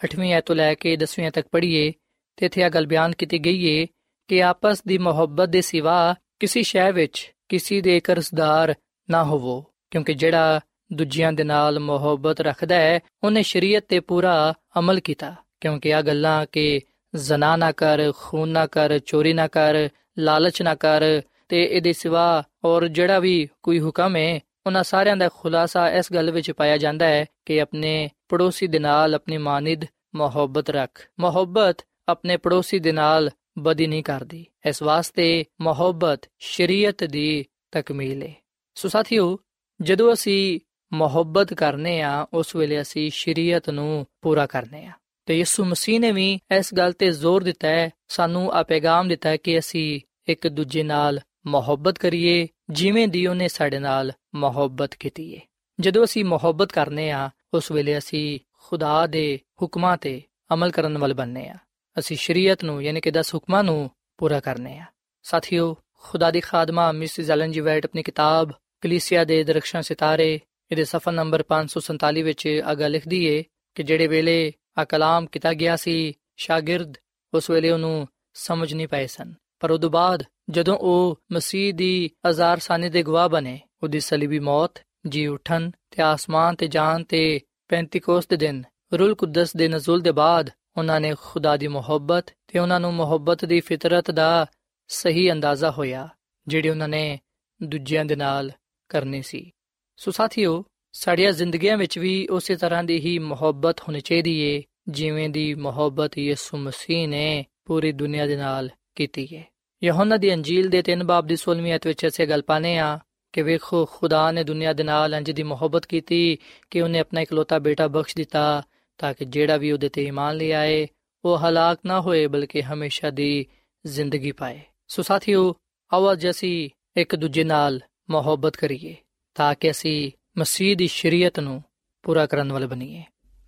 [0.00, 1.92] 8ਵੀਂ ਐਤ ਤੋਂ ਲੈ ਕੇ 10ਵੀਂ ਤੱਕ ਪੜ੍ਹੀਏ,
[2.36, 3.86] ਤੇ ਇੱਥੇ ਇਹ ਗੱਲ ਬਿਆਨ ਕੀਤੀ ਗਈ ਹੈ
[4.28, 8.74] ਕਿ ਆਪਸ ਦੀ ਮੁਹੱਬਤ ਦੇ ਸਿਵਾ ਕਿਸੇ ਸ਼ੈ ਵਿੱਚ ਕਿਸੇ ਦੇ ਕਰਜ਼ਦਾਰ
[9.08, 10.60] ਨਾ ਹੋਵੋ, ਕਿਉਂਕਿ ਜਿਹੜਾ
[10.92, 16.46] ਦੂਜਿਆਂ ਦੇ ਨਾਲ ਮੁਹੱਬਤ ਰੱਖਦਾ ਹੈ, ਉਹਨੇ ਸ਼ਰੀਅਤ ਤੇ ਪੂਰਾ ਅਮਲ ਕੀਤਾ, ਕਿਉਂਕਿ ਆ ਗੱਲਾਂ
[16.52, 16.80] ਕਿ
[17.14, 22.42] ਜ਼ਨਾ ਨਾ ਕਰ, ਖੂਨ ਨਾ ਕਰ, ਚੋਰੀ ਨਾ ਕਰ, ਲਾਲਚ ਨਾ ਕਰ, ਤੇ ਇਹਦੇ ਸਿਵਾ
[22.64, 27.06] ਔਰ ਜਿਹੜਾ ਵੀ ਕੋਈ ਹੁਕਮ ਹੈ, ਉਹਨਾਂ ਸਾਰਿਆਂ ਦਾ ਖੁਲਾਸਾ ਇਸ ਗੱਲ ਵਿੱਚ ਪਾਇਆ ਜਾਂਦਾ
[27.06, 31.76] ਹੈ ਕਿ ਆਪਣੇ ਪੜੋਸੀ ਦੇ ਨਾਲ ਆਪਣੀ ਮਾਨਿਦ ਮੁਹੱਬਤ ਰੱਖ। ਮੁਹੱਬਤ
[32.08, 38.34] ਆਪਣੇ ਪੜੋਸੀ ਦੇ ਨਾਲ ਬਦੀ ਨਹੀਂ ਕਰਦੀ। ਇਸ ਵਾਸਤੇ ਮੁਹੱਬਤ ਸ਼ਰੀਅਤ ਦੀ ਤਕਮੀਲ ਹੈ।
[38.74, 39.38] ਸੋ ਸਾਥੀਓ,
[39.82, 40.60] ਜਦੋਂ ਅਸੀਂ
[40.92, 44.92] ਮੁਹੱਬਤ ਕਰਨੇ ਆ, ਉਸ ਵੇਲੇ ਅਸੀਂ ਸ਼ਰੀਅਤ ਨੂੰ ਪੂਰਾ ਕਰਨੇ ਆ।
[45.26, 49.28] ਤੇ ਯਿਸੂ ਮਸੀਹ ਨੇ ਵੀ ਇਸ ਗੱਲ ਤੇ ਜ਼ੋਰ ਦਿੱਤਾ ਹੈ, ਸਾਨੂੰ ਆ ਪੈਗਾਮ ਦਿੱਤਾ
[49.28, 55.36] ਹੈ ਕਿ ਅਸੀਂ ਇੱਕ ਦੂਜੇ ਨਾਲ ਮੁਹੱਬਤ ਕਰੀਏ, ਜਿਵੇਂ ਦੀ ਉਹਨੇ ਸਾਡੇ ਨਾਲ ਮੁਹੱਬਤ ਕੀਤੀ
[55.36, 55.40] ਹੈ
[55.80, 61.14] ਜਦੋਂ ਅਸੀਂ ਮੁਹੱਬਤ ਕਰਨੇ ਆ, ਉਸ ਵੇਲੇ ਅਸੀਂ ਖੁਦਾ ਦੇ ਹੁਕਮਾਂ ਤੇ ਅਮਲ ਕਰਨ ਵਾਲੇ
[61.14, 61.56] ਬਣਨੇ ਆ।
[61.98, 64.84] ਅਸੀਂ ਸ਼ਰੀਅਤ ਨੂੰ, ਯਾਨੀ ਕਿ 10 ਹੁਕਮਾਂ ਨੂੰ ਪੂਰਾ ਕਰਨੇ ਆ।
[65.22, 70.40] ਸਾਥੀਓ, ਖੁਦਾ ਦੀ ਖਾਦਮਾ ਮਿਸਿਸ ਐਲਨ ਜੀ ਵਾਈਟ ਆਪਣੀ ਕਿਤਾਬ ਕਲੀਸਿਆ ਦੇ ਦਰਖਸ਼ਾਂ ਸਿਤਾਰੇ
[70.72, 75.76] ਇਹਦੇ ਸਫਾ ਨੰਬਰ 547 ਵਿੱਚ ਅਗਾ ਲਿਖਦੀ ਏ ਕਿ ਜਿਹੜੇ ਵੇਲੇ ਆ ਕਲਾਮ ਕੀਤਾ ਗਿਆ
[75.76, 76.96] ਸੀ, ਸ਼ਾਗਿਰਦ
[77.34, 82.58] ਉਸ ਵੇਲੇ ਉਹਨੂੰ ਸਮਝ ਨਹੀਂ ਪਏ ਸਨ। ਪਰ ਉਦੋਂ ਬਾਅਦ ਜਦੋਂ ਉਹ ਮਸੀਹ ਦੀ ਹਜ਼ਾਰ
[82.58, 88.26] ਸਾਨੇ ਦੇ ਗਵਾਹ ਬਣੇ, ਉਹਦੀ ਸਲੀਬੀ ਮੌਤ ਜੀ ਉਠਨ ਤੇ ਆਸਮਾਨ ਤੇ ਜਾਨ ਤੇ ਪੈਂਤੀਕੋਸ
[88.26, 88.62] ਦੇ ਦਿਨ,
[88.94, 93.44] ਰੂਲ ਕੁਦਸ ਦੇ ਨਜ਼ੂਲ ਦੇ ਬਾਅਦ ਉਹਨਾਂ ਨੇ ਖੁਦਾ ਦੀ ਮੁਹੱਬਤ ਤੇ ਉਹਨਾਂ ਨੂੰ ਮੁਹੱਬਤ
[93.44, 94.46] ਦੀ ਫਿਤਰਤ ਦਾ
[94.88, 96.08] ਸਹੀ ਅੰਦਾਜ਼ਾ ਹੋਇਆ,
[96.46, 97.20] ਜਿਹੜੀ ਉਹਨਾਂ ਨੇ
[97.62, 98.52] ਦੂਜਿਆਂ ਦੇ ਨਾਲ
[98.88, 99.50] ਕਰਨੀ ਸੀ।
[99.96, 105.28] ਸੋ ਸਾਥੀਓ, ਸਾਡੀਆਂ ਜ਼ਿੰਦਗੀਆਂ ਵਿੱਚ ਵੀ ਉਸੇ ਤਰ੍ਹਾਂ ਦੀ ਹੀ ਮੁਹੱਬਤ ਹੋਣੀ ਚਾਹੀਦੀ ਏ, ਜਿਵੇਂ
[105.28, 109.44] ਦੀ ਮੁਹੱਬਤ ਯਿਸੂ ਮਸੀਹ ਨੇ ਪੂਰੀ ਦੁਨੀਆ ਦੇ ਨਾਲ ਕੀਤੀ ਹੈ
[109.84, 112.98] ਯਹੋਨਾ ਦੀ ਅੰਜੀਲ ਦੇ 3 ਬਾਬ ਦੀ 16ਵੀਂ ਅਧ ਵਿੱਚ ਅਸੀਂ ਗੱਲ ਪਾਨੇ ਆ
[113.32, 116.38] ਕਿ ਵੇਖੋ, ਖੁਦਾ ਨੇ ਦੁਨੀਆ ਦੇ ਨਾਲ ਇੰਜ ਦੀ ਮੁਹੱਬਤ ਕੀਤੀ
[116.70, 118.62] ਕਿ ਉਹਨੇ ਆਪਣਾ ਇਕਲੌਤਾ ਬੇਟਾ ਬਖਸ਼ ਦਿੱਤਾ
[118.98, 120.88] ਤਾਂ ਕਿ ਜਿਹੜਾ ਵੀ ਉਹਦੇ ਤੇ ਈਮਾਨ ਲੈ ਆਏ,
[121.24, 123.46] ਉਹ ਹਲਾਕ ਨਾ ਹੋਏ, ਬਲਕਿ ਹਮੇਸ਼ਾ ਦੀ
[123.86, 125.54] ਜ਼ਿੰਦਗੀ ਪਾਏ। ਸੋ ਸਾਥੀਓ,
[125.92, 127.80] ਆਓ ਜੈਸੀ ਇੱਕ ਦੂਜੇ ਨਾਲ
[128.10, 128.96] ਮੁਹੱਬਤ ਕਰੀਏ।
[129.34, 131.62] ਤਾਂ ਕਿ ਅਸੀਂ ਮਸੀਹ ਦੀ ਸ਼ਰੀਅਤ ਨੂੰ
[132.02, 133.04] ਪੂਰਾ ਕਰਨ ਵਾਲੇ ਬਣੀਏ।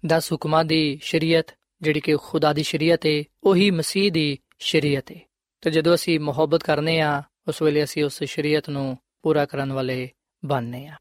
[0.06, 1.46] 10 ਹੁਕਮਾਂ ਦੀ ਸ਼ਰੀਅਤ,
[1.82, 5.20] ਜਿਹੜੀ ਕਿ ਖੁਦਾ ਦੀ ਸ਼ਰੀਅਤ ਹੈ ਉਹੀ ਮਸੀਹ ਦੀ ਸ਼ਰੀਅਤ ਹੈ
[5.60, 10.10] ਤੇ ਜਦੋਂ ਅਸੀਂ ਮੁਹੱਬਤ ਕਰਨੇ ਆ, ਉਸ ਵੇਲੇ ਅਸੀਂ ਉਸ ਸ਼ਰੀਅਤ ਨੂੰ ਪੂਰਾ ਕਰਨ ਵਾਲੇ
[10.44, 10.94] ਬਣਨੇ ਆ।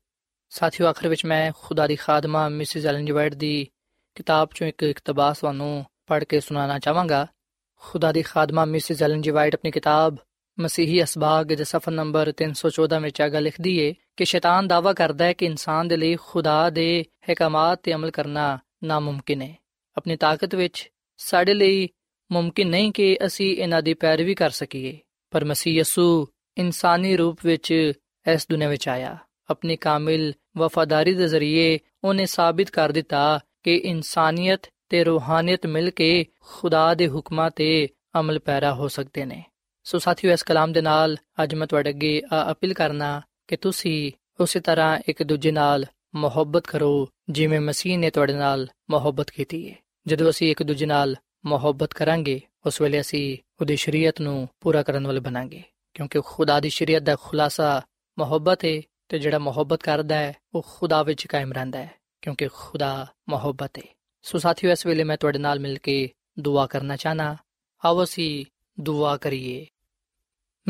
[0.49, 3.67] ਸਾਥੀਓ, ਆਖਰ ਵਿੱਚ ਮੈਂ ਖੁਦਾ ਦੀ ਖਾਦਮਾ ਮਿਸਿਸ ਐਲਨ ਜਵਾਈਟ ਦੀ
[4.15, 7.27] ਕਿਤਾਬ ਚੋਂ ਇੱਕ ਇਕਤਬਾਸ ਤੁਹਾਨੂੰ ਪੜ੍ਹ ਕੇ ਸੁਣਾਉਣਾ ਚਾਹਾਂਗਾ।
[7.75, 10.15] ਖੁਦਾ ਦੀ ਖਾਦਮਾ ਮਿਸਿਸ ਐਲਨ ਜਵਾਈਟ ਆਪਣੀ ਕਿਤਾਬ
[10.59, 15.33] ਮਸੀਹੀ ਅਸਬਾਗ ਦੇ ਸਫਾ ਨੰਬਰ 314 ਵਿੱਚ ਆਗਾ ਲਿਖਦੀ ਏ ਕਿ ਸ਼ੈਤਾਨ ਦਾਵਾ ਕਰਦਾ ਹੈ
[15.33, 19.55] ਕਿ ਇਨਸਾਨ ਦੇ ਲਈ ਖੁਦਾ ਦੇ ਹਕਮਾਤ ਤੇ ਅਮਲ ਕਰਨਾ ਨਾਮੁਮਕਿਨ ਹੈ।
[19.97, 21.89] ਆਪਣੀ ਤਾਕਤ ਵਿੱਚ ਸਾਡੇ ਲਈ
[22.31, 24.99] ਮੁਮਕਿਨ ਨਹੀਂ ਕਿ ਅਸੀਂ ਇਹਨਾਂ ਦੀ ਪੈਰਵੀ ਕਰ ਸਕੀਏ।
[25.31, 27.93] ਪਰ ਮਸੀਹ ਯਸੂ ਇਨਸਾਨੀ ਰੂਪ ਵਿੱਚ
[28.33, 29.17] ਇਸ ਦੁਨੀਆਂ ਵਿੱਚ ਆਇਆ।
[29.49, 36.25] ਆਪਣੀ ਕਾਮਿਲ ਵਫਾਦਾਰੀ ਦੇ ਜ਼ਰੀਏ ਉਹਨੇ ਸਾਬਿਤ ਕਰ ਦਿੱਤਾ ਕਿ ਇਨਸਾਨੀਅਤ ਤੇ ਰੂਹਾਨੀਅਤ ਮਿਲ ਕੇ
[36.39, 37.87] ਖੁਦਾ ਦੇ ਹੁਕਮਾਂ ਤੇ
[38.19, 39.43] ਅਮਲ ਪੈਰਾ ਹੋ ਸਕਦੇ ਨੇ।
[39.83, 44.59] ਸੋ ਸਾਥੀਓ, ਇਸ ਕਲਾਮ ਦੇ ਨਾਲ ਅੱਜ ਮੈਂ ਤੁਹਾਡੇ ਅੱਗੇ ਅਪੀਲ ਕਰਨਾ ਕਿ ਤੁਸੀਂ ਉਸੇ
[44.59, 49.75] ਤਰ੍ਹਾਂ ਇੱਕ ਦੂਜੇ ਨਾਲ ਮੁਹੱਬਤ ਕਰੋ, ਜਿਵੇਂ ਮਸੀਹ ਨੇ ਤੁਹਾਡੇ ਨਾਲ ਮੁਹੱਬਤ ਕੀਤੀ ਹੈ
[50.07, 55.07] ਜਦੋਂ ਅਸੀਂ ਇੱਕ ਦੂਜੇ ਨਾਲ ਮੁਹੱਬਤ ਕਰਾਂਗੇ, ਉਸ ਵੇਲੇ ਅਸੀਂ ਉਹਦੀ ਸ਼ਰੀਅਤ ਨੂੰ ਪੂਰਾ ਕਰਨ
[55.07, 57.81] ਵਾਲੇ ਬਣਾਂਗੇ। ਕਿਉਂਕਿ ਖੁਦਾ ਦੀ ਸ਼ਰੀਅਤ ਦਾ ਖੁਲਾਸਾ
[58.19, 63.07] ਮੁਹੱਬਤ ਹੈ ਤੇ ਜਿਹੜਾ ਮੁਹੱਬਤ ਕਰਦਾ ਹੈ, ਉਹ ਖੁਦਾ ਵਿੱਚ ਕਾਇਮ ਰਹਿੰਦਾ ਹੈ, ਕਿਉਂਕਿ ਖੁਦਾ
[63.29, 67.37] ਮੁਹੱਬਤ ਹੈ ਸੋ ਸਾਥੀਓ, ਇਸ ਵੇਲੇ ਮੈਂ ਤੁਹਾਡੇ ਨਾਲ ਮਿਲ ਕੇ ਦੁਆ ਕਰਨਾ ਚਾਹਨਾ।
[67.85, 68.45] ਆਓ ਅਸੀਂ
[68.79, 69.67] ਦੁਆ ਕਰੀਏ।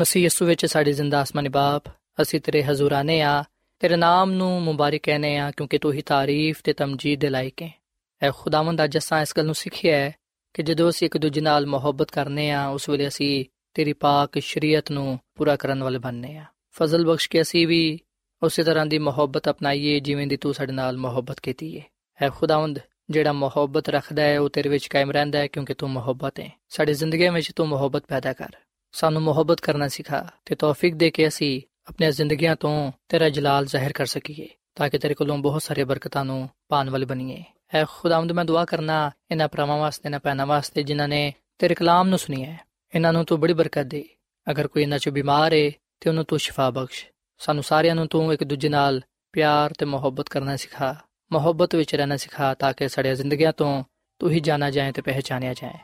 [0.00, 1.82] ਮਸੀਹ ਯਿਸੂ ਵਿੱਚ ਸਾਡੇ ਜ਼ਿੰਦਾ ਆਸਮਾਨੀ ਬਾਪ
[2.22, 3.44] ਅਸੀਂ ਤੇਰੇ ਹਜ਼ੂਰਾਨੇ ਆ,
[3.78, 7.82] ਤੇਰੇ ਨਾਮ ਨੂੰ ਮੁਬਾਰਕ ਕਹਨੇ ਆ, ਕਿਉਂਕਿ ਤੂੰ ਹੀ ਤਾਰੀਫ ਤੇ ਤਮਜੀਦ ਦੇ ਲਾਇਕ ਹੈ।
[8.22, 10.14] ਐ ਖੁਦਾਵੰਦ ਅੱਜ ਅਸਾਂ ਇਸ ਗੱਲ ਨੂੰ ਸਿੱਖਿਆ ਹੈ
[10.54, 14.90] ਕਿ ਜਦੋਂ ਅਸੀਂ ਇੱਕ ਦੂਜੇ ਨਾਲ ਮੁਹੱਬਤ ਕਰਨੇ ਆ, ਉਸ ਵੇਲੇ ਅਸੀਂ ਤੇਰੀ ਪਾਕ ਸ਼ਰੀਅਤ
[14.90, 17.98] ਨੂੰ ਪੂਰਾ ਕਰਨ ਵਾਲੇ ਬਣਨੇ ਆ। ਫਜ਼ਲ ਬਖਸ਼ ਕੇ ਅਸੀਂ ਵੀ
[18.42, 21.84] ਉਸੇ ਤਰ੍ਹਾਂ ਦੀ ਮੁਹੱਬਤ ਅਪਣਾਈਏ ਜਿਵੇਂ ਦੀ ਤੂੰ ਸਾਡੇ ਨਾਲ ਮੁਹੱਬਤ ਕੀਤੀ ਹੈ
[22.22, 22.78] ਐ ਖੁਦਾਵੰਦ,
[23.10, 26.94] ਜਿਹੜਾ ਮੁਹੱਬਤ ਰੱਖਦਾ ਹੈ, ਉਹ ਤੇਰੇ ਵਿੱਚ ਕਾਇਮ ਰਹਿੰਦਾ ਹੈ ਕਿਉਂਕਿ ਤੂੰ ਮੁਹੱਬਤ ਹੈ। ਸਾਡੀ
[26.94, 28.48] ਜ਼ਿੰਦਗੀ ਵਿੱਚ ਤੂੰ ਮੁਹੱਬਤ ਪੈਦਾ ਕਰ।
[28.92, 33.92] ਸਾਨੂੰ ਮੁਹੱਬਤ ਕਰਨਾ ਸਿਖਾ ਤੇ ਤੌਫੀਕ ਦੇ ਕੇ ਅਸੀਂ ਆਪਣੀਆਂ ਜ਼ਿੰਦਗੀਆਂ ਤੋਂ ਤੇਰਾ ਜਲਾਲ ਜ਼ਾਹਿਰ
[33.92, 37.42] ਕਰ ਸਕੀਏ ਤਾਂ ਕਿ ਤੇਰੇ ਕੋਲੋਂ ਬਹੁਤ ਸਾਰੇ ਬਰਕਤਾਂ ਨੂੰ ਪਾਣ ਵਾਲੇ ਬਣੀਏ
[37.74, 42.08] ਐ ਖੁਦਾਵੰਦ ਮੈਂ ਦੁਆ ਕਰਨਾ ਇਹਨਾਂ ਪਰਮਾਂ ਵਾਸਤੇ ਨਾ ਪੈਣਾ ਵਾਸਤੇ ਜਿਨ੍ਹਾਂ ਨੇ ਤੇਰੇ ਕਲਾਮ
[42.08, 42.58] ਨੂੰ ਸੁਣਿਆ ਹੈ
[42.92, 44.04] ਇਹਨਾਂ ਨੂੰ ਤੂੰ ਬੜੀ ਬਰਕਤ ਦੇ
[44.46, 45.70] ਅਗਰ ਕੋਈ ਇਹਨਾਂ ਚੋਂ ਬਿਮਾਰ ਹੈ
[46.00, 47.04] ਤੇ ਉਹਨੂੰ ਤੂੰ ਸ਼ਿਫਾ ਬਖਸ਼
[47.40, 49.00] ਸਾਨੂੰ ਸਾਰਿਆਂ ਨੂੰ ਤੂੰ ਇੱਕ ਦੂਜੇ ਨਾਲ
[49.34, 50.94] ਪਿਆਰ ਤੇ ਮੁਹੱਬਤ ਕਰਨਾ ਸਿਖਾ
[51.30, 53.82] ਮੁਹੱਬਤ ਵਿੱਚ ਰਹਿਣਾ ਸਿਖਾ ਤਾਂ ਕਿ ਸਾਡੀਆਂ ਜ਼ਿੰਦਗੀਆਂ ਤੋਂ
[54.20, 55.78] ਤੂੰ ਹੀ ਜਾਣਾ ਜਾਏ ਤੇ ਪਹਿਚਾਨਿਆ ਜਾਏ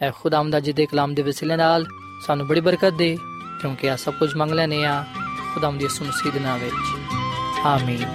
[0.00, 1.86] ਐ ਖੁਦਾਵੰਦ ਜੀ ਦੇ ਕਲਾਮ ਦੇ ਵਸੀਲੇ ਨਾਲ
[2.26, 3.16] ਸਾਨੂੰ ਬੜੀ ਬਰਕਤ ਦੇ
[3.60, 5.04] ਕਿਉਂਕਿ ਆ ਸਭ ਕੁਝ ਮੰਗ ਲੈਨੇ ਆ
[5.54, 6.90] Kudam Dievs mums ikdienā veic.
[7.74, 8.06] Āmīn!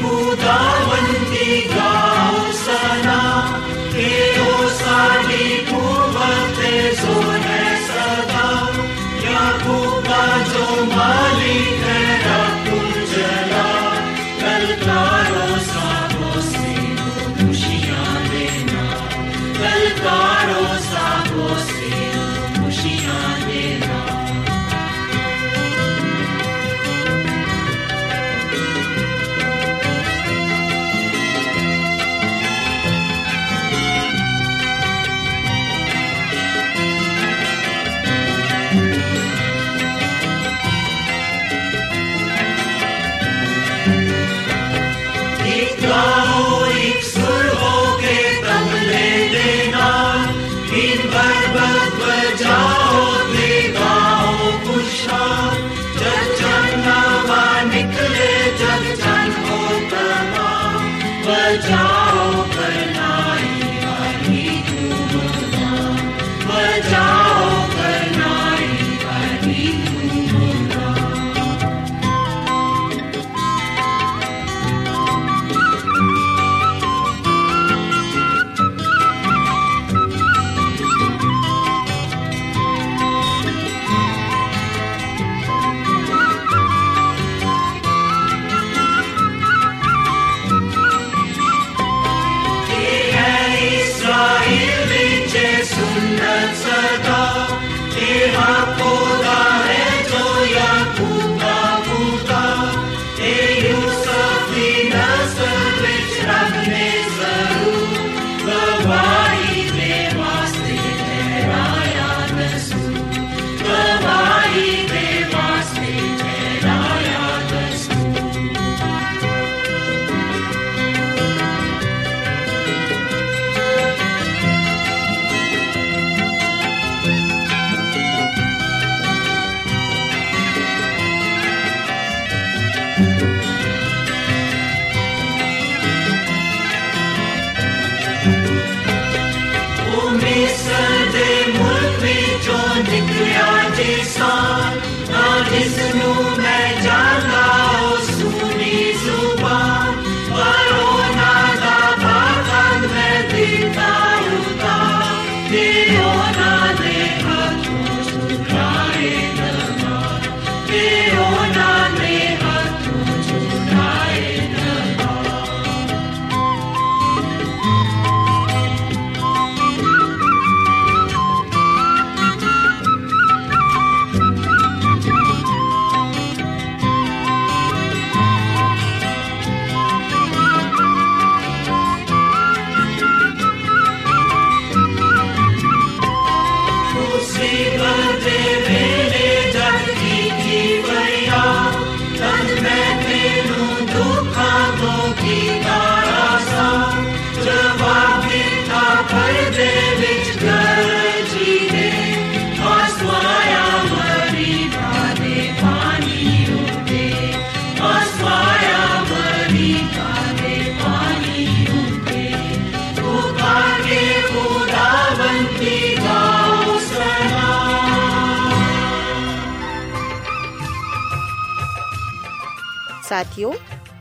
[0.00, 0.79] Mudar.